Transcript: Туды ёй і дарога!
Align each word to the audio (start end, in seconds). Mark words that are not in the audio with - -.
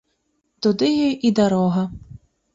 Туды 0.67 0.89
ёй 1.05 1.13
і 1.31 1.33
дарога! 1.41 1.87